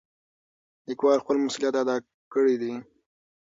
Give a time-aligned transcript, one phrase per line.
[0.87, 1.95] لیکوال خپل مسؤلیت ادا
[2.33, 2.73] کړی دی.